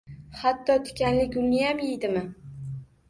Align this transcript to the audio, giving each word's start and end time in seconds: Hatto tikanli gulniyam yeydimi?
Hatto 0.37 0.77
tikanli 0.87 1.27
gulniyam 1.35 1.85
yeydimi? 1.85 2.25